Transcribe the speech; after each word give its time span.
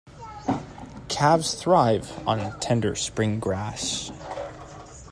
Calves 1.09 1.53
thrive 1.53 2.27
on 2.27 2.59
tender 2.59 2.95
spring 2.95 3.39
grass. 3.39 4.11